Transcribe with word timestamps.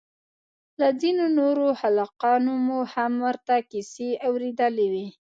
له 0.79 0.87
ځينو 1.01 1.25
نورو 1.39 1.67
هلکانو 1.81 2.53
مو 2.65 2.79
هم 2.93 3.13
ورته 3.25 3.53
کيسې 3.71 4.09
اورېدلې 4.27 4.87
وې. 4.93 5.07